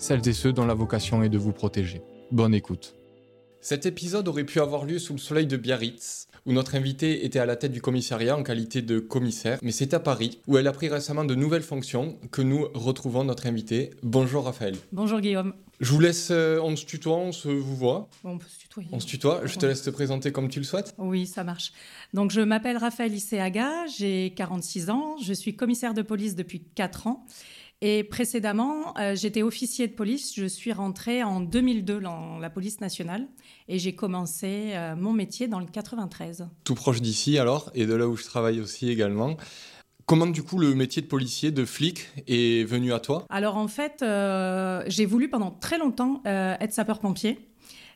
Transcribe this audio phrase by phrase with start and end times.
[0.00, 2.00] celles et ceux dont la vocation est de vous protéger.
[2.32, 2.96] Bonne écoute.
[3.60, 7.38] Cet épisode aurait pu avoir lieu sous le soleil de Biarritz, où notre invité était
[7.38, 10.66] à la tête du commissariat en qualité de commissaire, mais c'est à Paris, où elle
[10.66, 13.90] a pris récemment de nouvelles fonctions, que nous retrouvons notre invité.
[14.02, 14.76] Bonjour Raphaël.
[14.92, 15.52] Bonjour Guillaume.
[15.80, 18.08] Je vous laisse, euh, on se tutoie, on se vous voit.
[18.24, 18.88] Bon, on peut se tutoyer.
[18.92, 20.94] On se tutoie, je te laisse te présenter comme tu le souhaites.
[20.96, 21.72] Oui, ça marche.
[22.14, 27.06] Donc, je m'appelle Raphaël Isseaga, j'ai 46 ans, je suis commissaire de police depuis 4
[27.06, 27.26] ans.
[27.82, 30.34] Et précédemment, euh, j'étais officier de police.
[30.36, 33.26] Je suis rentrée en 2002 dans la police nationale
[33.68, 36.46] et j'ai commencé euh, mon métier dans le 93.
[36.64, 39.36] Tout proche d'ici alors, et de là où je travaille aussi également.
[40.04, 43.24] Comment du coup le métier de policier, de flic est venu à toi?
[43.30, 47.49] Alors en fait, euh, j'ai voulu pendant très longtemps être sapeur-pompier.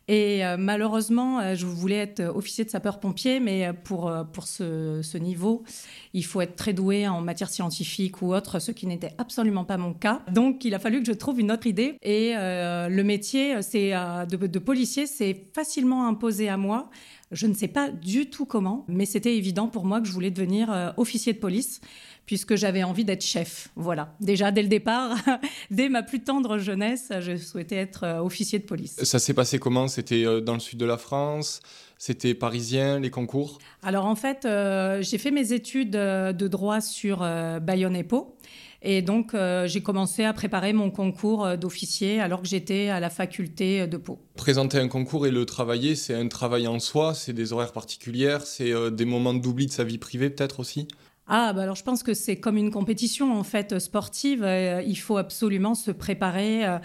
[0.06, 5.16] Et euh, malheureusement, euh, je voulais être officier de sapeur-pompier, mais euh, pour, pour ce,
[5.16, 5.64] niveau,
[6.12, 9.78] il faut être très doué en matière scientifique ou autre, ce qui n'était absolument pas
[9.78, 10.20] mon cas.
[10.30, 11.96] Donc, il a fallu que je trouve une autre idée.
[12.02, 16.90] Et le métier de, de policier s'est facilement imposé à moi.
[17.32, 20.30] Je ne sais pas du tout comment, mais c'était évident pour moi que je voulais
[20.30, 21.80] devenir officier de police
[22.26, 23.68] puisque j'avais envie d'être chef.
[23.76, 25.16] Voilà, déjà dès le départ,
[25.70, 28.96] dès ma plus tendre jeunesse, je souhaitais être euh, officier de police.
[29.02, 29.88] Ça s'est passé comment?
[29.88, 31.60] C'était euh, dans le sud de la France?
[31.98, 33.58] C'était parisien, les concours?
[33.82, 37.18] Alors en fait, euh, j'ai fait mes études de droit sur
[37.62, 38.36] Bayonne et Pau.
[38.84, 43.86] Et donc, j'ai commencé à préparer mon concours d'officier alors que j'étais à la faculté
[43.86, 44.18] de Pau.
[44.36, 48.42] Présenter un concours et le travailler, c'est un travail en soi, c'est des horaires particulières,
[48.42, 50.86] c'est des moments d'oubli de sa vie privée peut-être aussi?
[51.26, 54.42] Ah, bah alors je pense que c'est comme une compétition en fait sportive.
[54.44, 56.78] Euh, il faut absolument se préparer, euh,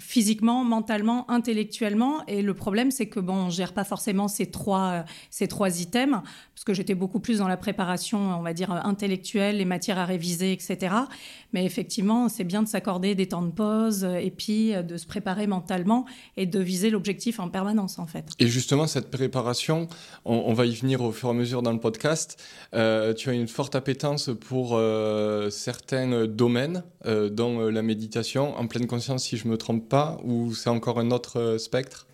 [0.00, 2.24] physiquement, mentalement, intellectuellement.
[2.26, 5.80] Et le problème, c'est que bon, on gère pas forcément ces trois, euh, ces trois
[5.80, 6.20] items,
[6.54, 10.06] parce que j'étais beaucoup plus dans la préparation, on va dire, intellectuelle, les matières à
[10.06, 10.94] réviser, etc.
[11.52, 15.06] Mais effectivement, c'est bien de s'accorder des temps de pause et puis euh, de se
[15.06, 18.26] préparer mentalement et de viser l'objectif en permanence, en fait.
[18.38, 19.88] Et justement, cette préparation,
[20.24, 22.42] on, va y venir au fur et à mesure dans le podcast.
[22.74, 24.80] Euh, tu as une forte appétence pour
[25.50, 30.70] certains domaines, dont la méditation, en pleine conscience, si je me trompe pas ou c'est
[30.70, 32.06] encore un autre euh, spectre?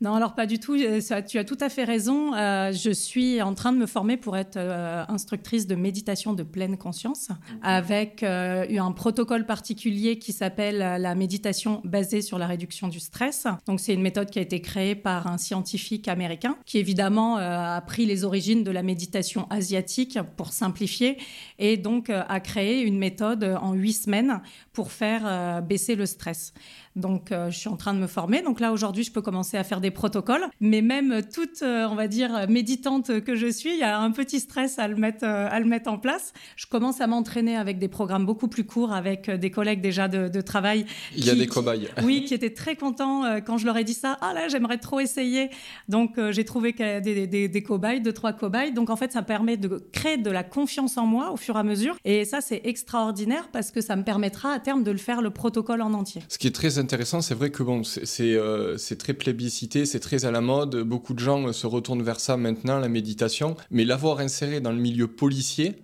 [0.00, 0.76] Non, alors pas du tout.
[0.76, 2.32] Euh, tu as tout à fait raison.
[2.32, 6.76] Euh, je suis en train de me former pour être instructrice de méditation de pleine
[6.78, 7.30] conscience
[7.62, 13.48] avec un protocole particulier qui s'appelle la méditation basée sur la réduction du stress.
[13.66, 17.80] Donc c'est une méthode qui a été créée par un scientifique américain qui évidemment a
[17.80, 21.18] pris les origines de la méditation asiatique pour simplifier
[21.58, 24.40] et donc a créé une méthode en huit semaines
[24.72, 26.52] pour faire baisser le stress.
[26.98, 28.42] Donc, euh, je suis en train de me former.
[28.42, 30.44] Donc là, aujourd'hui, je peux commencer à faire des protocoles.
[30.60, 34.10] Mais même toute, euh, on va dire, méditante que je suis, il y a un
[34.10, 36.32] petit stress à le mettre, euh, à le mettre en place.
[36.56, 40.40] Je commence à m'entraîner avec des programmes beaucoup plus courts, avec des collègues déjà de,
[40.40, 40.86] travail.
[41.16, 41.88] Il y a des cobayes.
[42.02, 44.16] oui, qui étaient très contents quand je leur ai dit ça.
[44.20, 45.50] Ah là, j'aimerais trop essayer.
[45.88, 48.72] Donc, j'ai trouvé des, des, des, cobayes, deux, trois cobayes.
[48.72, 51.58] Donc, en fait, ça permet de créer de la confiance en moi au fur et
[51.58, 51.96] à mesure.
[52.04, 55.30] Et ça, c'est extraordinaire parce que ça me permettra à terme de le faire le
[55.30, 56.22] protocole en entier.
[56.28, 56.87] Ce qui est très intéressant,
[57.20, 57.82] c'est vrai que bon,
[58.20, 60.76] euh, c'est très plébiscité, c'est très à la mode.
[60.76, 63.56] Beaucoup de gens se retournent vers ça maintenant, la méditation.
[63.70, 65.76] Mais l'avoir inséré dans le milieu policier,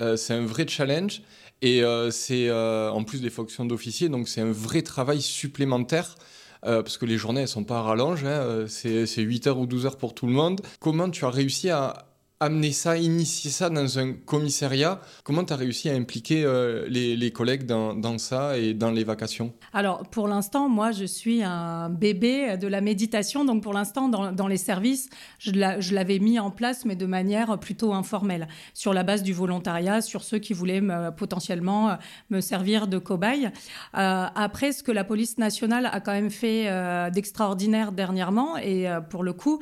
[0.00, 1.22] euh, c'est un vrai challenge.
[1.62, 6.16] Et euh, c'est en plus des fonctions d'officier, donc c'est un vrai travail supplémentaire.
[6.62, 9.86] parce que les journées, elles sont pas à rallonge, hein, c'est 8 heures ou 12
[9.86, 10.60] heures pour tout le monde.
[10.80, 12.11] Comment tu as réussi à,
[12.42, 15.00] amener ça, initier ça dans un commissariat.
[15.22, 19.52] Comment tu as réussi à impliquer euh, les, collègues dans, ça et dans les vacations?
[19.72, 23.44] Alors, pour l'instant, moi, je suis un bébé de la méditation.
[23.44, 25.08] Donc, pour l'instant, dans, les services,
[25.38, 30.00] je l'avais mis en place, mais de manière plutôt informelle, sur la base du volontariat,
[30.00, 31.94] sur ceux qui voulaient me, potentiellement euh,
[32.30, 33.46] me servir de cobaye.
[33.46, 36.68] Euh, après, ce que la police nationale a quand même fait
[37.12, 39.60] d'extraordinaire dernièrement, et pour le coup,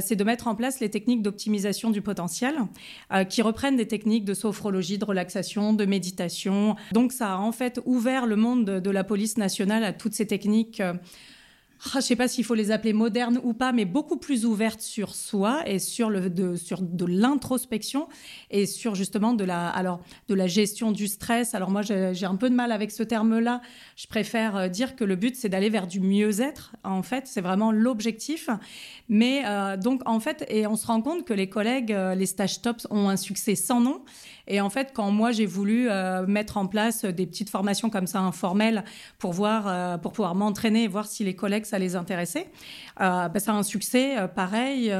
[0.00, 2.17] c'est de mettre en place les techniques d'optimisation du potentiel
[3.12, 6.76] euh, qui reprennent des techniques de sophrologie, de relaxation, de méditation.
[6.92, 10.26] Donc ça a en fait ouvert le monde de, la police nationale à toutes ces
[10.26, 10.80] techniques.
[10.80, 10.94] Euh,
[11.84, 14.44] ah, je ne sais pas s'il faut les appeler modernes ou pas, mais beaucoup plus
[14.44, 18.08] ouvertes sur soi et sur, le, de, sur de l'introspection
[18.50, 21.54] et sur justement de la, alors, de la gestion du stress.
[21.54, 23.60] Alors moi, j'ai un peu de mal avec ce terme-là.
[23.96, 26.74] Je préfère euh, dire que le but, c'est d'aller vers du mieux-être.
[26.82, 28.50] En fait, c'est vraiment l'objectif.
[29.08, 32.26] Mais euh, donc, en fait, et on se rend compte que les collègues, euh, les
[32.26, 34.02] stages tops ont un succès sans nom.
[34.48, 35.90] Et en fait, quand moi j'ai voulu
[36.26, 38.82] mettre en place des petites formations comme ça informelles
[39.18, 42.48] pour voir, pour pouvoir m'entraîner et voir si les collègues ça les intéressait,
[43.00, 44.92] euh, bah, ça a un succès pareil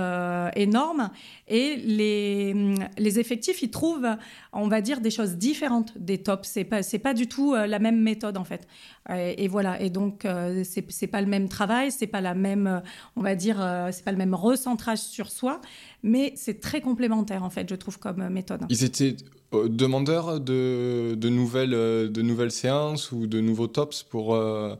[0.54, 1.10] énorme.
[1.48, 2.54] Et les,
[2.98, 4.08] les effectifs, ils trouvent,
[4.52, 6.48] on va dire, des choses différentes des tops.
[6.48, 8.66] C'est pas pas du tout la même méthode en fait.
[9.10, 9.80] Et, voilà.
[9.80, 10.26] Et donc
[10.64, 12.82] c'est c'est pas le même travail, c'est pas la même,
[13.16, 13.56] on va dire,
[13.92, 15.60] c'est pas le même recentrage sur soi,
[16.02, 18.66] mais c'est très complémentaire en fait, je trouve comme méthode.
[18.68, 19.16] Ils étaient
[19.54, 24.74] euh, demandeurs de, nouvelles, euh, séances ou de nouveaux tops pour, euh,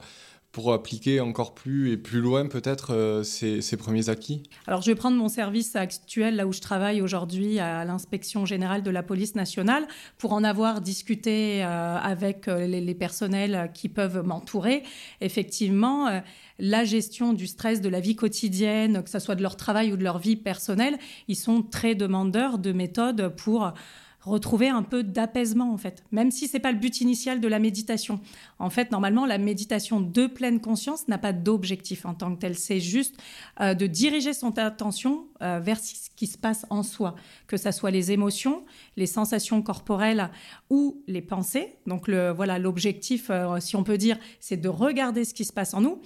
[0.53, 4.95] pour appliquer encore plus et plus loin peut-être ces, ces, premiers acquis Alors je vais
[4.95, 9.35] prendre mon service actuel là où je travaille aujourd'hui à l'inspection générale de la police
[9.35, 9.87] nationale
[10.17, 14.83] pour en avoir discuté avec les, les, personnels qui peuvent m'entourer.
[15.21, 16.23] Effectivement,
[16.59, 19.97] la gestion du stress de la vie quotidienne, que ce soit de leur travail ou
[19.97, 20.99] de leur vie personnelle,
[21.29, 23.73] ils sont très demandeurs de méthodes pour
[24.21, 27.59] retrouver un peu d'apaisement en fait, même si c'est pas le but initial de la
[27.59, 28.21] méditation.
[28.59, 32.57] En fait, normalement, la méditation de pleine conscience n'a pas d'objectif en tant que tel.
[32.57, 33.17] C'est juste
[33.61, 37.15] euh, de diriger son attention euh, vers ce qui se passe en soi,
[37.47, 38.65] que ça soit les émotions,
[38.97, 40.31] les sensations corporelles
[40.69, 41.77] ou les pensées.
[41.87, 45.53] Donc le voilà, l'objectif, euh, si on peut dire, c'est de regarder ce qui se
[45.53, 46.01] passe en nous.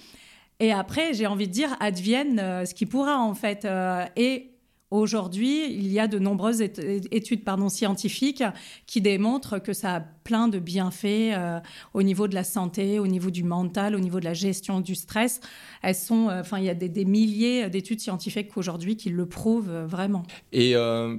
[0.59, 3.67] Et après, j'ai envie de dire, advienne ce qui pourra en fait.
[4.15, 4.52] et
[4.93, 8.43] Aujourd'hui, il y a de nombreuses études pardon, scientifiques
[8.85, 11.59] qui démontrent que ça a plein de bienfaits euh,
[11.95, 14.93] au niveau de la santé, au niveau du mental, au niveau de la gestion du
[14.93, 15.39] stress.
[15.81, 19.87] Elles sont, euh, il y a des, milliers d'études scientifiques aujourd'hui qui le prouvent euh,
[19.87, 20.21] vraiment.
[20.51, 20.73] Et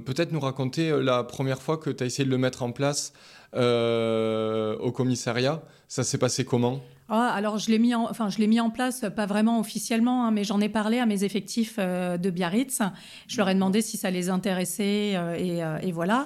[0.05, 3.11] peut-être nous raconter la première fois que tu as essayé de le mettre en place
[3.51, 5.61] au commissariat.
[5.89, 6.79] Ça s'est passé comment?
[7.07, 10.25] Ah, alors je l'ai mis, en, enfin je l'ai mis en place, pas vraiment officiellement,
[10.25, 12.81] hein, mais j'en ai parlé à mes effectifs euh, de Biarritz.
[13.27, 16.25] Je leur ai demandé si ça les intéressait euh, euh, et, voilà.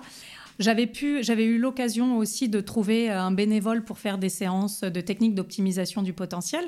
[0.57, 5.01] J'avais pu, j'avais eu l'occasion aussi de trouver un bénévole pour faire des séances de
[5.01, 6.65] techniques d'optimisation du potentiel,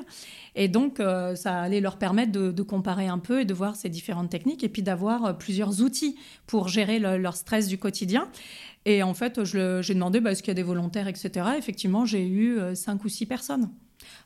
[0.56, 1.02] et donc
[1.36, 4.70] ça allait leur permettre de, comparer un peu et de voir ces différentes techniques, et
[4.70, 6.16] puis d'avoir plusieurs outils
[6.48, 8.30] pour gérer leur stress du quotidien.
[8.86, 11.48] Et en fait, j'ai demandé bah, est-ce qu'il y a des volontaires, etc.
[11.58, 13.72] Effectivement, j'ai eu cinq ou six personnes.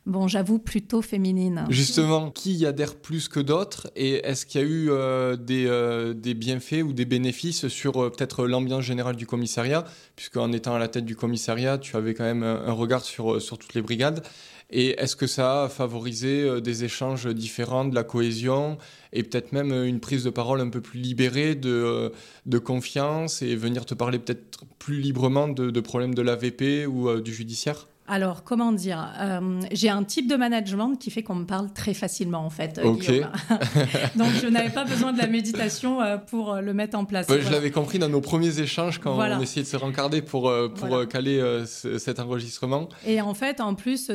[0.06, 1.66] Bon, j'avoue, plutôt féminine.
[1.70, 6.14] Justement, qui y adhère plus que d'autres Et est-ce qu'il y a eu euh, euh,
[6.14, 9.84] des, bienfaits ou des bénéfices sur euh, peut-être l'ambiance générale du commissariat?
[10.16, 13.58] Puisqu'en étant à la tête du commissariat, tu avais quand même un regard sur, sur
[13.58, 14.24] toutes les brigades.
[14.70, 18.78] Et est-ce que ça a favorisé des échanges différents, de la cohésion
[19.14, 22.12] et peut-être même une prise de parole un peu plus libérée, de,
[22.46, 27.22] de confiance et venir te parler peut-être plus librement de, de problèmes de l'AVP ou
[27.22, 27.88] du judiciaire?
[28.08, 31.96] Alors, comment dire euh, J'ai un type de management qui fait qu'on me parle très
[31.96, 32.80] facilement, en fait.
[32.84, 33.10] Ok.
[34.16, 37.26] Donc, je n'avais pas besoin de la méditation euh, pour euh, le mettre en place.
[37.28, 41.08] Je l'avais compris dans nos premiers échanges quand on essayait de se rencarder pour, pour
[41.08, 42.90] caler cet enregistrement.
[43.08, 44.12] Et en fait, en plus,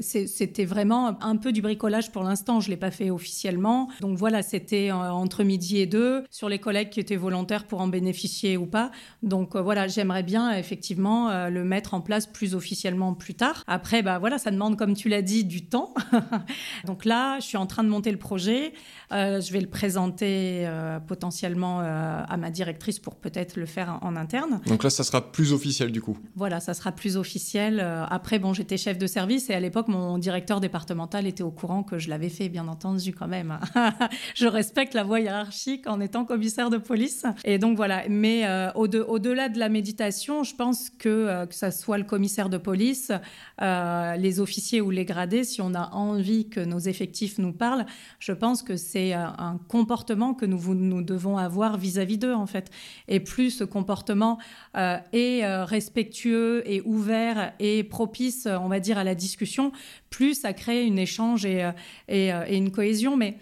[0.00, 2.60] c'était vraiment un peu du bricolage pour l'instant.
[2.60, 3.88] Je ne l'ai pas fait officiellement.
[4.00, 7.88] Donc, voilà, c'était entre midi et deux sur les collègues qui étaient volontaires pour en
[7.88, 8.90] bénéficier ou pas.
[9.22, 13.64] Donc, voilà, j'aimerais bien effectivement le mettre en place plus officiellement plus tard.
[13.66, 15.94] Après, bah voilà, ça demande, comme tu l'as dit, du temps.
[16.84, 18.72] Donc là, je suis en train de monter le projet.
[19.12, 23.98] Euh, je vais le présenter euh, potentiellement euh, à ma directrice pour peut-être le faire
[24.02, 24.60] en, interne.
[24.66, 26.16] Donc là, ça sera plus officiel du coup.
[26.36, 27.80] Voilà, ça sera plus officiel.
[27.80, 31.82] après, bon, j'étais chef de service et à l'époque, mon directeur départemental était au courant
[31.82, 33.58] que je l'avais fait, bien entendu, quand même.
[34.34, 37.24] je respecte la voie hiérarchique en étant commissaire de police.
[37.44, 38.04] Et donc voilà.
[38.08, 43.03] Mais au-delà de la méditation, je pense que que ça soit le commissaire de police
[43.10, 47.86] euh, les officiers ou les gradés, si on a envie que nos effectifs nous parlent,
[48.18, 52.46] je pense que c'est euh, un comportement que nous, nous devons avoir vis-à-vis d'eux, en
[52.46, 52.70] fait.
[53.08, 54.38] Et plus ce comportement
[54.76, 59.72] euh, est respectueux et ouvert et propice, on va dire, à la discussion,
[60.10, 61.70] plus ça crée un échange et,
[62.08, 63.16] et, et une cohésion.
[63.16, 63.38] Mais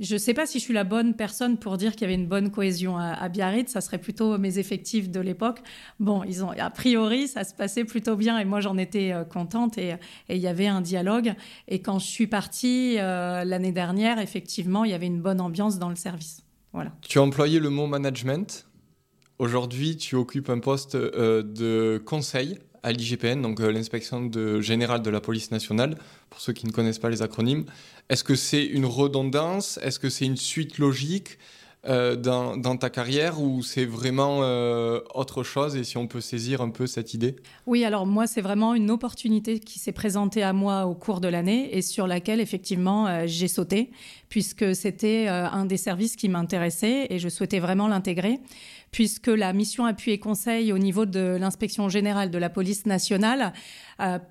[0.00, 2.14] je ne sais pas si je suis la bonne personne pour dire qu'il y avait
[2.14, 3.70] une bonne cohésion à, Biarritz.
[3.70, 5.60] Ça serait plutôt mes effectifs de l'époque.
[6.00, 9.24] Bon, ils ont, a priori, ça se passait plutôt bien et moi j'en étais euh,
[9.24, 9.94] contente et,
[10.28, 11.34] il y avait un dialogue.
[11.68, 15.78] Et quand je suis partie euh, l'année dernière, effectivement, il y avait une bonne ambiance
[15.78, 16.42] dans le service.
[16.72, 16.92] Voilà.
[17.02, 18.66] Tu as employé le mot management.
[19.38, 25.20] Aujourd'hui, tu occupes un poste euh, de conseil à l'IGPN, donc l'inspection générale de la
[25.20, 25.96] police nationale,
[26.30, 27.64] pour ceux qui ne connaissent pas les acronymes.
[28.10, 29.78] Est-ce que c'est une redondance?
[29.82, 31.38] Est-ce que c'est une suite logique
[31.86, 36.62] euh, dans, ta carrière ou c'est vraiment euh, autre chose et si on peut saisir
[36.62, 37.36] un peu cette idée?
[37.66, 41.28] Oui, alors moi, c'est vraiment une opportunité qui s'est présentée à moi au cours de
[41.28, 43.90] l'année et sur laquelle effectivement euh, j'ai sauté
[44.30, 48.40] puisque c'était un des services qui m'intéressait et je souhaitais vraiment l'intégrer
[48.94, 53.52] puisque la mission appui et conseil au niveau de l'inspection générale de la police nationale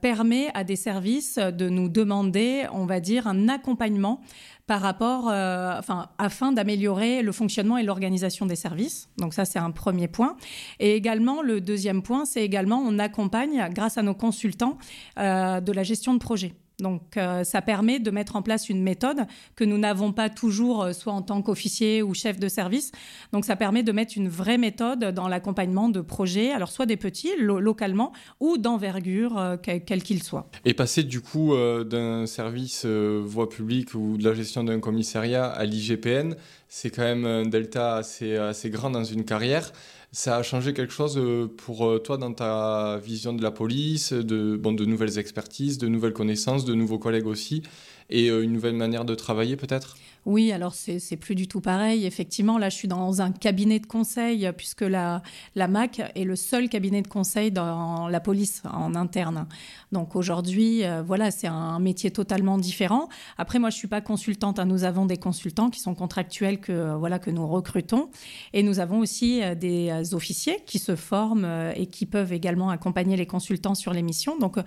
[0.02, 4.22] permet à des services de nous demander, on va dire, un accompagnement
[4.66, 9.10] par rapport, euh, enfin, afin d'améliorer le fonctionnement et l'organisation des services.
[9.18, 10.38] Donc ça, c'est un premier point.
[10.80, 14.78] Et également, le deuxième point, c'est également on accompagne, grâce à nos consultants,
[15.20, 16.54] euh, de la gestion de projet.
[16.80, 19.26] Donc euh, ça permet de mettre en place une méthode
[19.56, 22.92] que nous n'avons pas toujours, euh, soit en tant qu'officier ou chef de service.
[23.32, 26.98] Donc ça permet de mettre une vraie méthode dans l'accompagnement de projets, alors soit des
[26.98, 30.50] petits, localement, ou d'envergure, euh, quel qu'il soit.
[30.66, 31.54] Et passer du coup
[31.86, 36.36] d'un service voie publique ou de la gestion d'un commissariat à l'IGPN,
[36.68, 39.72] c'est quand même un delta assez, assez grand dans une carrière.
[40.16, 44.14] Ça a changé quelque chose euh, pour euh, toi dans ta vision de la police,
[44.14, 47.64] de, nouvelles expertises, de nouvelles connaissances, de nouveaux collègues aussi,
[48.12, 49.98] et euh, une nouvelle manière de travailler peut-être?
[50.26, 52.06] Oui, alors c'est plus du tout pareil.
[52.06, 55.22] Effectivement, là, je suis dans un cabinet de conseil, puisque la,
[55.56, 59.48] MAC est le seul cabinet de conseil dans la police en interne.
[59.92, 63.10] Donc aujourd'hui, euh, voilà, c'est un métier totalement différent.
[63.38, 64.60] Après, moi, je suis pas consultante.
[64.60, 64.66] Hein.
[64.66, 68.10] Nous avons des consultants qui sont contractuels que, euh, voilà, que nous recrutons.
[68.54, 73.18] Et nous avons aussi euh, des officiers qui se forment et qui peuvent également accompagner
[73.18, 74.38] les consultants sur les missions.
[74.38, 74.58] Donc,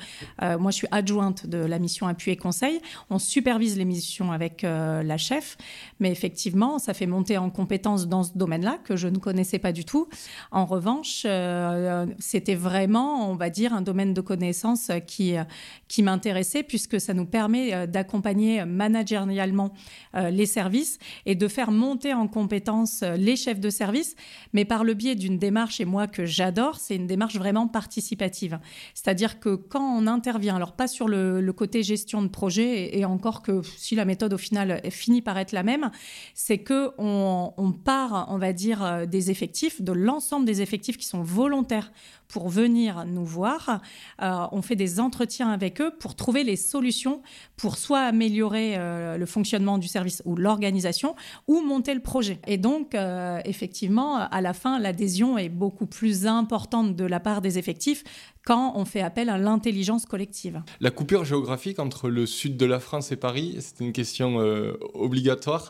[0.40, 2.80] moi, je suis adjointe de la mission appui et conseil.
[3.10, 5.45] On supervise les missions avec la chef
[6.00, 9.72] mais effectivement, ça fait monter en compétence dans ce domaine-là que je ne connaissais pas
[9.72, 10.08] du tout.
[10.50, 15.34] En revanche, euh, c'était vraiment, on va dire, un domaine de connaissances qui,
[15.88, 19.72] qui m'intéressait puisque ça nous permet euh, d'accompagner managérialement
[20.14, 24.16] euh, les services et de faire monter en compétence les chefs de service,
[24.52, 28.58] mais par le biais d'une démarche, et moi que j'adore, c'est une démarche vraiment participative.
[28.94, 33.42] C'est-à-dire que quand on intervient, alors pas sur le, côté gestion de projet, et, encore
[33.42, 35.90] que si la méthode au final finit par être la même,
[36.34, 41.06] c'est que on, part, on va dire, euh, des effectifs, de l'ensemble des effectifs qui
[41.06, 41.92] sont volontaires
[42.28, 43.80] pour venir nous voir.
[44.20, 47.22] Euh, on fait des entretiens avec eux pour trouver les solutions
[47.56, 51.14] pour soit améliorer euh, le fonctionnement du service ou l'organisation
[51.46, 52.40] ou monter le projet.
[52.46, 52.96] Et donc,
[53.44, 58.02] effectivement, à la fin, l'adhésion est beaucoup plus importante de la part des effectifs
[58.44, 60.62] quand on fait appel à l'intelligence collective.
[60.80, 64.36] La coupure géographique entre le sud de la France et Paris, c'est une question
[64.94, 65.25] obligatoire.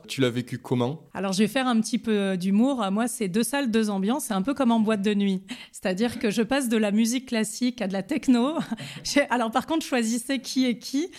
[0.06, 1.02] Tu l'as vécu comment?
[1.14, 2.84] Alors, je vais faire un petit peu d'humour.
[2.90, 4.24] Moi, c'est deux salles, deux ambiances.
[4.24, 5.42] C'est un peu comme en boîte de nuit.
[5.72, 8.54] C'est-à-dire que je passe de la musique classique à de la techno.
[9.30, 11.10] alors, par contre, choisissez qui est qui.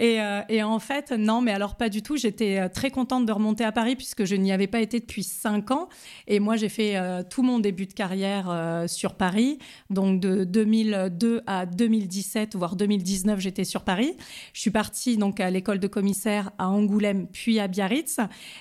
[0.00, 2.16] Euh, et, en fait, non, mais alors pas du tout.
[2.16, 5.22] J'étais euh, très contente de remonter à Paris puisque je n'y avais pas été depuis
[5.22, 5.88] cinq ans.
[6.26, 9.58] Et moi, j'ai fait euh, tout mon début de carrière sur Paris.
[9.90, 14.16] Donc, de 2002 à 2017, voire 2019, j'étais sur Paris.
[14.52, 17.81] Je suis partie donc à l'école de commissaire à Angoulême, puis à Biarritz.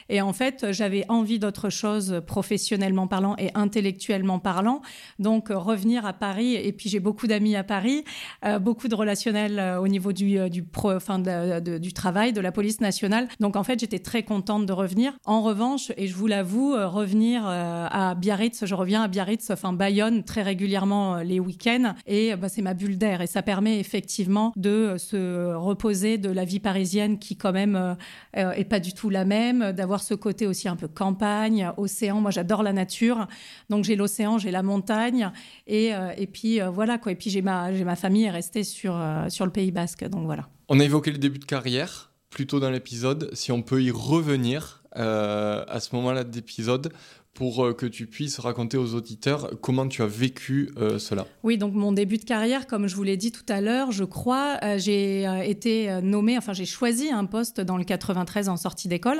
[0.09, 4.81] Et en fait, j'avais envie d'autre chose professionnellement parlant et intellectuellement parlant.
[5.19, 6.55] Donc, revenir à Paris.
[6.55, 8.03] Et puis, j'ai beaucoup d'amis à Paris,
[8.45, 12.41] euh, beaucoup de relationnels euh, au niveau du, euh, du, pro, enfin, du travail, de
[12.41, 13.27] la police nationale.
[13.39, 15.13] Donc, en fait, j'étais très contente de revenir.
[15.25, 20.23] En revanche, et je vous l'avoue, revenir à Biarritz, je reviens à Biarritz, enfin Bayonne,
[20.23, 21.95] très régulièrement les week-ends.
[22.07, 23.21] Et bah, c'est ma bulle d'air.
[23.21, 27.95] Et ça permet effectivement de se reposer de la vie parisienne qui, quand même,
[28.33, 32.21] est pas du tout la même, d'avoir ce côté aussi un peu campagne, océan.
[32.21, 33.27] Moi, j'adore la nature.
[33.69, 35.31] Donc, j'ai l'océan, j'ai la montagne.
[35.67, 37.11] Et, euh, et puis, euh, voilà, quoi.
[37.11, 40.07] Et puis, j'ai ma, ma famille est restée sur, euh, sur le Pays Basque.
[40.07, 40.47] Donc, voilà.
[40.69, 43.29] On a évoqué le début de carrière plus tôt dans l'épisode.
[43.33, 46.91] Si on peut y revenir à ce moment-là de l'épisode,
[47.33, 51.25] pour euh, que tu puisses raconter aux auditeurs comment tu as vécu euh, cela.
[51.43, 54.03] Oui, donc mon début de carrière, comme je vous l'ai dit tout à l'heure, je
[54.03, 58.87] crois, euh, j'ai été nommée, enfin j'ai choisi un poste dans le 93 en sortie
[58.87, 59.19] d'école.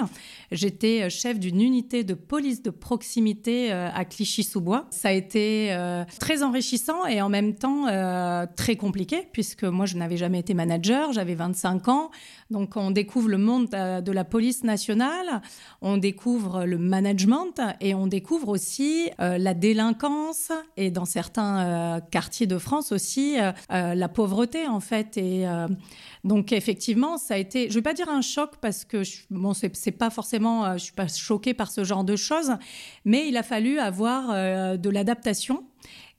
[0.52, 4.88] J'étais chef d'une unité de police de proximité à Clichy-sous-Bois.
[4.92, 5.76] Ça a été
[6.20, 7.86] très enrichissant et en même temps
[8.56, 12.12] très compliqué puisque moi je n'avais jamais été manager, j'avais 25 ans.
[12.50, 15.42] Donc on découvre le monde de la police nationale,
[15.82, 22.00] on découvre le management et on découvre aussi euh, la délinquance et dans certains euh,
[22.12, 23.52] quartiers de France aussi euh,
[23.96, 25.18] la pauvreté en fait.
[25.18, 25.46] Et
[26.24, 29.54] donc effectivement, ça a été, je vais pas dire un choc parce que je, bon,
[29.54, 32.54] c'est pas forcément, je suis pas choquée par ce genre de choses,
[33.06, 35.64] mais il a fallu avoir de l'adaptation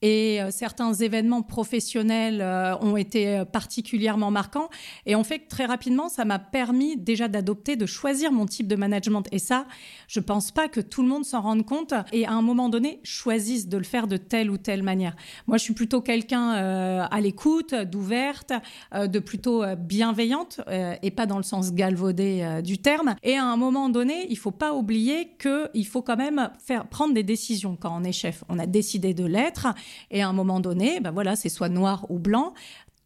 [0.02, 2.42] et certains événements professionnels
[2.80, 4.68] ont été particulièrement marquants.
[5.06, 8.76] Et on fait très rapidement, ça m'a permis déjà d'adopter, de choisir mon type de
[8.76, 9.24] management.
[9.32, 9.66] Et ça,
[10.08, 13.00] je pense pas que tout le monde s'en rende compte et à un moment donné
[13.04, 15.16] choisisse de le faire de telle ou telle manière.
[15.46, 18.52] Moi, je suis plutôt quelqu'un à l'écoute, d'ouverte,
[18.92, 20.60] de plutôt bienveillante
[21.02, 23.14] et pas dans le sens galvaudé du terme.
[23.22, 27.14] Et à un moment donné, il faut pas oublier qu'il faut quand même faire prendre
[27.14, 28.42] des décisions quand on est chef.
[28.48, 29.68] On a décidé de l'être
[30.10, 32.54] et à un moment donné, ben voilà, c'est soit noir ou blanc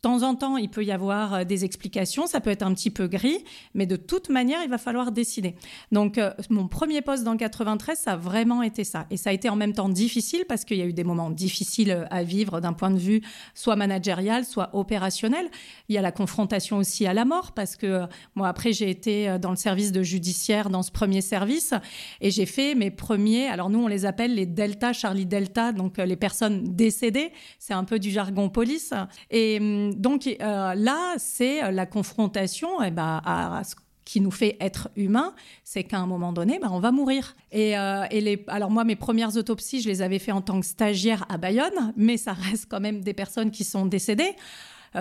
[0.07, 2.91] temps en temps, il peut y avoir euh, des explications, ça peut être un petit
[2.91, 3.43] peu gris,
[3.75, 5.57] mais de toute manière, il va falloir décider.
[5.91, 9.07] Donc, euh, mon premier poste dans le 93, ça a vraiment été ça.
[9.11, 11.31] Et ça a été en même temps difficile parce qu'il y a eu des moments
[11.31, 13.21] difficiles euh, à vivre d'un point de vue
[13.55, 15.49] soit managérial, soit opérationnel.
[15.89, 18.05] Il y a la confrontation aussi à la mort parce que
[18.37, 21.75] moi, après, j'ai été dans le service de judiciaire dans ce premier service
[22.21, 25.99] et j'ai fait mes premiers, alors nous, on les appelle les Delta, Charlie Delta, donc
[25.99, 27.33] les personnes décédées.
[27.59, 28.95] C'est un peu du jargon police.
[29.33, 33.75] Et hum, donc euh, là, c'est euh, la confrontation eh ben, à, ce
[34.05, 35.35] qui nous fait être humain,
[35.65, 37.35] c'est qu'à un moment donné, ben, on va mourir.
[37.51, 38.05] Et, euh,
[38.47, 41.93] alors moi, mes premières autopsies, je les avais fait en tant que stagiaire à Bayonne,
[41.97, 44.35] mais ça reste quand même des personnes qui sont décédées.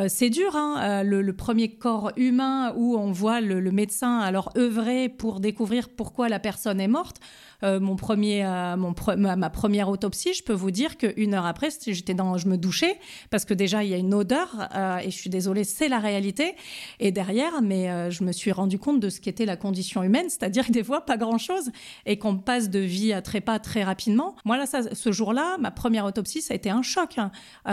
[0.08, 5.40] C'est dur, hein, le, premier corps humain où on voit le, médecin alors œuvrer pour
[5.40, 7.20] découvrir pourquoi la personne est morte.
[7.64, 12.14] Euh, mon premier, euh, ma, première autopsie, je peux vous dire qu'une heure après, j'étais
[12.14, 12.98] dans, je me douchais
[13.30, 16.00] parce que déjà il y a une odeur euh, et je suis désolée, c'est la
[16.00, 16.56] réalité.
[17.00, 20.66] Et derrière, mais je me suis rendu compte de ce qu'était la condition humaine, c'est-à-dire
[20.70, 21.72] des fois pas grand-chose
[22.06, 24.36] et qu'on passe de vie à trépas très rapidement.
[24.46, 27.18] Moi là, ça, ce jour-là, ma première autopsie, ça a été un choc.
[27.18, 27.32] Hein.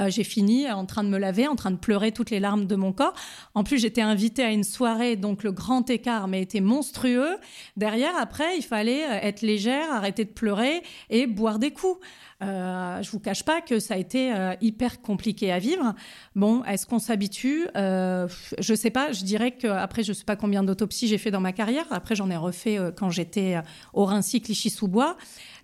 [0.08, 2.76] j'ai fini en train de me laver, en train de pleurer toutes les larmes de
[2.76, 3.14] mon corps.
[3.54, 7.36] En plus, j'étais invitée à une soirée, donc le grand écart mais était monstrueux.
[7.76, 11.98] Derrière, après, il fallait être légère arrêter de pleurer et boire des coups.
[12.42, 15.94] Euh, je vous cache pas que ça a été euh, hyper compliqué à vivre.
[16.34, 17.68] Bon, est-ce qu'on s'habitue?
[17.76, 18.26] Euh,
[18.58, 19.12] Je sais pas.
[19.12, 21.86] Je dirais que après, je sais pas combien d'autopsies j'ai fait dans ma carrière.
[21.90, 23.60] Après, j'en ai refait euh, quand j'étais
[23.92, 25.16] au Rincy, Clichy-sous-Bois.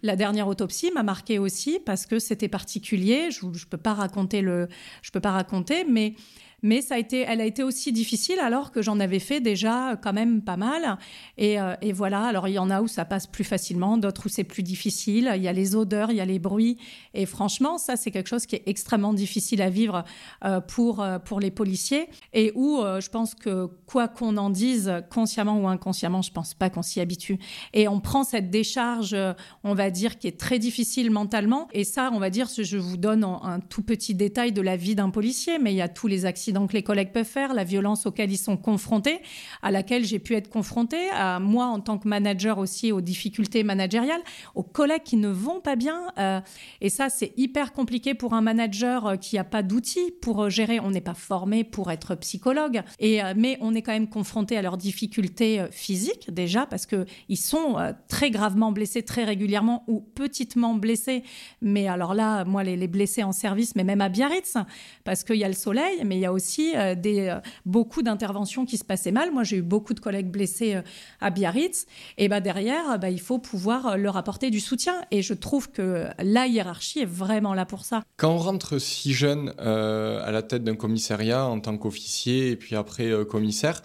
[0.02, 3.30] La dernière autopsie m'a marqué aussi parce que c'était particulier.
[3.30, 4.68] Je, je peux pas raconter le,
[5.02, 6.14] je peux pas raconter, mais
[6.62, 9.96] mais ça a été, elle a été aussi difficile alors que j'en avais fait déjà
[9.96, 10.98] quand même pas mal.
[11.36, 14.26] Et, euh, et, voilà, alors il y en a où ça passe plus facilement, d'autres
[14.26, 15.32] où c'est plus difficile.
[15.36, 16.78] Il y a les odeurs, il y a les bruits.
[17.14, 20.04] Et franchement, ça, c'est quelque chose qui est extrêmement difficile à vivre
[20.44, 24.92] euh, pour, euh, pour les policiers et où je pense que quoi qu'on en dise,
[25.10, 27.38] consciemment ou inconsciemment, je pense pas qu'on s'y habitue.
[27.72, 29.16] Et on prend cette décharge,
[29.64, 31.68] on va dire, qui est très difficile mentalement.
[31.72, 34.94] Et ça, on va dire, je vous donne un tout petit détail de la vie
[34.94, 37.64] d'un policier, mais il y a tous les accidents donc les collègues peuvent faire, la
[37.64, 39.20] violence auxquelles ils sont confrontés,
[39.62, 43.62] à laquelle j'ai pu être confrontée, à moi en tant que manager aussi aux difficultés
[43.62, 44.22] managériales,
[44.54, 46.12] aux collègues qui ne vont pas bien.
[46.18, 46.40] Euh,
[46.80, 50.48] et ça, c'est hyper compliqué pour un manager euh, qui n'a pas d'outils pour euh,
[50.48, 50.80] gérer.
[50.80, 54.62] On n'est pas formé pour être psychologue, et, mais on est quand même confronté à
[54.62, 57.76] leurs difficultés physiques déjà parce qu'ils sont
[58.08, 61.22] très gravement blessés très régulièrement ou petitement blessés.
[61.60, 64.56] Mais alors là, moi, les, les blessés en service, mais même à Biarritz,
[65.04, 66.37] parce qu'il y a le soleil, mais il y a aussi
[66.74, 69.32] euh, des, euh, beaucoup d'interventions qui se passaient mal.
[69.32, 70.82] Moi, j'ai eu beaucoup de collègues blessés euh,
[71.20, 71.86] à Biarritz.
[72.16, 74.94] Et bah, derrière, bah, il faut pouvoir leur apporter du soutien.
[75.10, 78.02] Et je trouve que la hiérarchie est vraiment là pour ça.
[78.16, 82.76] Quand on rentre si jeune à la tête d'un commissariat en tant qu'officier et puis
[82.76, 83.82] après commissaire,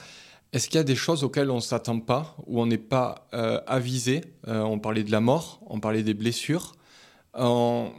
[0.51, 3.27] est-ce qu'il y a des choses auxquelles on ne s'attend pas, où on n'est pas
[3.67, 6.73] avisé On parlait de la mort, on parlait des blessures.
[7.35, 7.91] on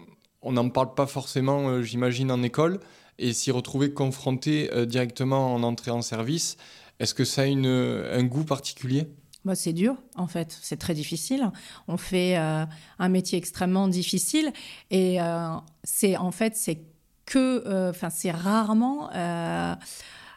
[0.44, 2.80] n'en parle pas forcément, j'imagine, en école
[3.18, 6.56] et s'y retrouver confronté euh, directement en entrée en service,
[7.00, 9.08] est-ce que ça a une, un goût particulier?
[9.44, 10.56] Bah, c'est dur, en fait.
[10.62, 11.50] C'est très difficile.
[11.86, 12.64] On fait euh,
[12.98, 14.52] un métier extrêmement difficile.
[14.90, 15.48] Et euh,
[15.82, 16.80] c'est en fait, c'est
[17.26, 17.90] que.
[17.90, 19.10] Enfin, c'est rarement.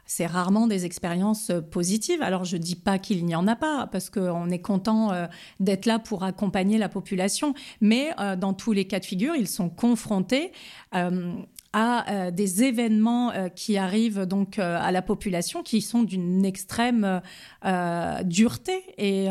[0.06, 2.22] c'est rarement des expériences positives.
[2.22, 5.12] Alors, je ne dis pas qu'il n'y en a pas, parce qu'on est content
[5.62, 7.54] d'être là pour accompagner la population.
[7.80, 10.52] Mais dans tous les cas de figure, ils sont confrontés
[11.78, 16.44] à euh, des événements euh, qui arrivent donc euh, à la population qui sont d'une
[16.44, 17.22] extrême
[18.24, 19.28] dureté et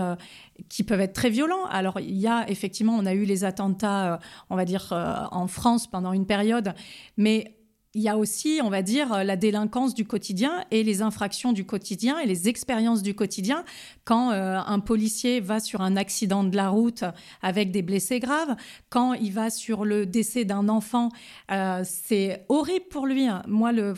[0.68, 1.64] qui peuvent être très violents.
[1.70, 4.92] Alors il y a effectivement, on a eu les attentats, on va dire
[5.32, 6.74] en France pendant une période,
[7.16, 7.56] mais
[7.96, 11.64] il y a aussi, on va dire, la délinquance du quotidien et les infractions du
[11.64, 13.64] quotidien et les expériences du quotidien.
[14.04, 17.04] Quand euh, un policier va sur un accident de la route
[17.40, 18.54] avec des blessés graves,
[18.90, 21.08] quand il va sur le décès d'un enfant,
[21.50, 23.28] euh, c'est horrible pour lui.
[23.28, 23.42] Hein.
[23.48, 23.94] Moi, le,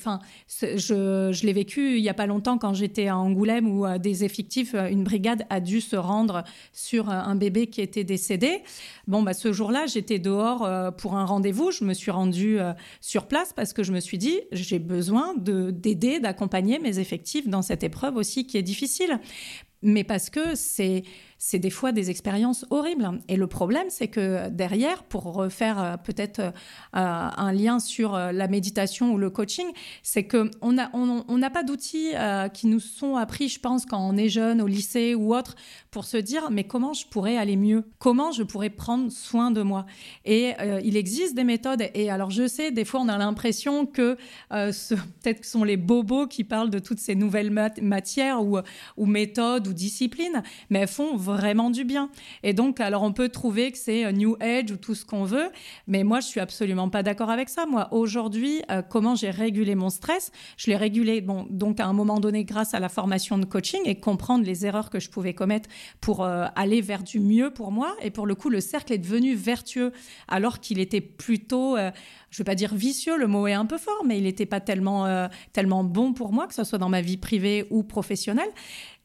[0.47, 4.23] je, l'ai vécu il y a pas longtemps quand j'étais à Angoulême où euh, des
[4.23, 8.63] effectifs, une brigade a dû se rendre sur un bébé qui était décédé.
[9.09, 11.73] Bon, bah, ce jour-là, j'étais dehors pour un rendez-vous.
[11.73, 12.59] Je me suis rendue
[13.01, 17.63] sur place parce que je me suis dit, j'ai besoin d'aider, d'accompagner mes effectifs dans
[17.63, 19.19] cette épreuve aussi qui est difficile.
[19.83, 21.05] Mais parce que c'est
[21.39, 23.21] c'est des fois des expériences horribles.
[23.29, 26.51] Et le problème, c'est que derrière, pour refaire euh, peut-être euh,
[26.93, 29.67] un lien sur euh, la méditation ou le coaching,
[30.03, 32.11] c'est qu'on n'a on, n'a pas d'outils
[32.53, 35.55] qui nous sont appris, je pense, quand on est jeune, au lycée ou autre,
[35.93, 37.85] pour se dire, mais comment je pourrais aller mieux?
[37.99, 39.87] Comment je pourrais prendre soin de moi?
[40.25, 41.85] Et il existe des méthodes.
[41.95, 44.17] Et alors, je sais, des fois, on a l'impression que
[44.51, 48.59] peut-être que ce sont les bobos qui parlent de toutes ces nouvelles matières ou,
[48.97, 52.11] ou méthodes ou disciplines, mais elles font vraiment du bien.
[52.43, 55.25] Et donc, alors on peut trouver que c'est euh, New Age ou tout ce qu'on
[55.25, 55.51] veut,
[55.87, 57.67] mais moi, je suis absolument pas d'accord avec ça.
[57.67, 61.93] Moi, aujourd'hui, euh, comment j'ai régulé mon stress Je l'ai régulé, bon, donc à un
[61.93, 65.35] moment donné, grâce à la formation de coaching et comprendre les erreurs que je pouvais
[65.35, 65.69] commettre
[66.01, 67.95] pour euh, aller vers du mieux pour moi.
[68.03, 69.93] Et pour le coup, le cercle est devenu vertueux
[70.27, 71.91] alors qu'il était plutôt, je
[72.31, 74.61] je vais pas dire vicieux, le mot est un peu fort, mais il n'était pas
[74.61, 78.51] tellement, tellement bon pour moi, que ce soit dans ma vie privée ou professionnelle.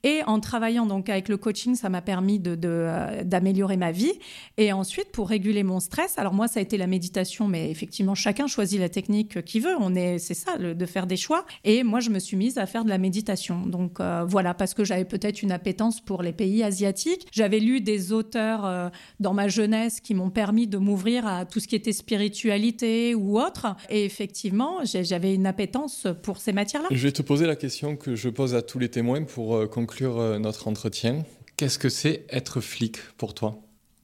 [0.03, 4.11] Et en travaillant donc avec le coaching, ça m'a permis euh, d'améliorer ma vie.
[4.57, 8.13] Et ensuite, pour réguler mon stress, alors moi, ça a été la méditation, mais effectivement,
[8.13, 9.75] chacun choisit la technique qu'il veut.
[9.79, 11.45] On est, c'est ça, de faire des choix.
[11.63, 13.65] Et moi, je me suis mise à faire de la méditation.
[13.65, 17.27] Donc euh, voilà, parce que j'avais peut-être une appétence pour les pays asiatiques.
[17.31, 18.89] J'avais lu des auteurs euh,
[19.21, 23.39] dans ma jeunesse qui m'ont permis de m'ouvrir à tout ce qui était spiritualité ou
[23.39, 23.67] autre.
[23.89, 26.89] Et effectivement, j'avais une appétence pour ces matières-là.
[26.91, 29.92] Je vais te poser la question que je pose à tous les témoins pour conclure
[30.01, 31.23] euh, notre entretien.
[31.57, 33.59] Qu'est-ce que c'est être flic pour toi?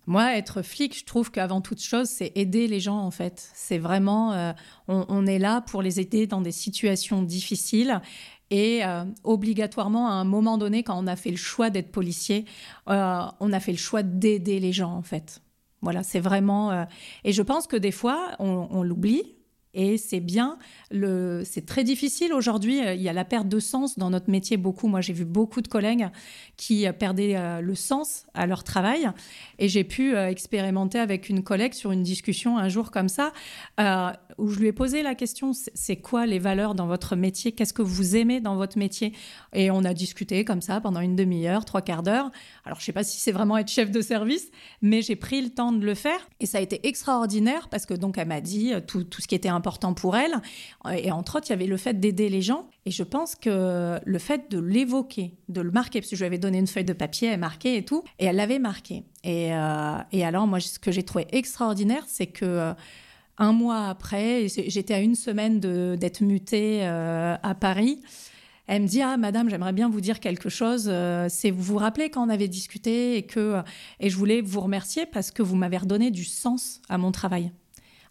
[0.06, 3.50] Moi, être flic, je trouve qu'avant toute chose, c'est aider les gens, en fait.
[3.54, 4.54] C'est vraiment, euh,
[4.88, 8.02] on, est là pour les aider dans des situations difficiles.
[8.50, 12.46] Et euh, obligatoirement, à un moment donné, quand on a fait le choix d'être policier,
[12.88, 15.42] on a fait le choix d'aider les gens, en fait.
[15.82, 16.88] Voilà, c'est vraiment.
[17.24, 19.39] et je pense que des fois, on l'oublie,
[19.74, 20.58] et c'est bien,
[20.92, 22.80] c'est très difficile aujourd'hui.
[22.80, 24.58] Il y a la perte de sens dans notre métier.
[24.58, 26.10] Beaucoup, moi, j'ai vu beaucoup de collègues
[26.58, 29.10] qui perdaient euh, le sens à leur travail.
[29.58, 33.32] Et j'ai pu euh, expérimenter avec une collègue sur une discussion un jour comme ça,
[33.80, 37.52] euh, où je lui ai posé la question c'est quoi les valeurs dans votre métier?
[37.52, 39.14] Qu'est-ce que vous aimez dans votre métier?
[39.54, 42.32] Et on a discuté comme ça pendant une demi-heure, trois quarts d'heure.
[42.66, 44.50] Alors, je ne sais pas si c'est vraiment être chef de service,
[44.82, 46.30] mais j'ai pris le temps de le faire.
[46.40, 49.36] Et ça a été extraordinaire parce que donc, elle m'a dit tout, tout ce qui
[49.36, 50.42] était important pour elle.
[50.92, 52.70] Et entre autres, il y avait le fait d'aider les gens.
[52.86, 56.28] Et je pense que le fait de l'évoquer, de le marquer, parce que je lui
[56.28, 59.04] avais donné une feuille de papier, elle marquait et tout, et elle l'avait marqué.
[59.24, 62.74] Et, euh, et, alors, moi, ce que j'ai trouvé extraordinaire, c'est que euh,
[63.38, 68.02] un mois après, j'étais à une semaine d'être mutée euh, à Paris.
[68.68, 70.94] Elle me dit ah madame j'aimerais bien vous dire quelque chose
[71.30, 73.64] c'est vous vous rappelez quand on avait discuté et que
[74.00, 77.52] et je voulais vous remercier parce que vous m'avez redonné du sens à mon travail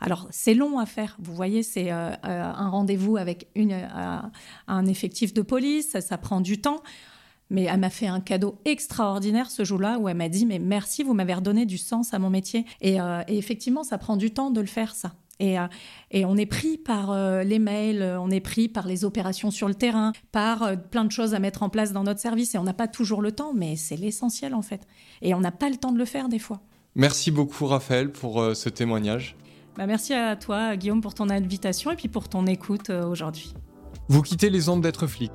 [0.00, 1.16] alors, c'est long à faire.
[1.20, 4.18] Vous voyez, c'est euh, euh, un rendez-vous avec euh,
[4.68, 6.82] un effectif de police, ça, prend du temps.
[7.50, 11.02] Mais elle m'a fait un cadeau extraordinaire ce jour-là où elle m'a dit Mais merci,
[11.02, 12.66] vous m'avez redonné du sens à mon métier.
[12.82, 15.14] Et, effectivement, ça prend du temps de le faire, ça.
[15.40, 15.56] Et,
[16.11, 19.74] et on est pris par les mails, on est pris par les opérations sur le
[19.74, 22.54] terrain, par plein de choses à mettre en place dans notre service.
[22.54, 24.87] Et on n'a pas toujours le temps, mais c'est l'essentiel en fait.
[25.22, 26.61] Et on n'a pas le temps de le faire des fois.
[26.96, 29.37] Merci beaucoup, Raphaël, pour ce témoignage.
[29.78, 33.54] Bah, merci à toi, Guillaume, pour ton invitation et puis pour ton écoute euh, aujourd'hui.
[34.08, 35.30] Vous quittez les ondes d'être flic.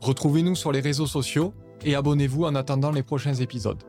[0.00, 1.52] Retrouvez-nous sur les réseaux sociaux
[1.84, 3.82] et abonnez-vous en attendant les prochains épisodes.